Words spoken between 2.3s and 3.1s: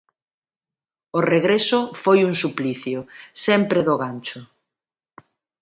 suplicio,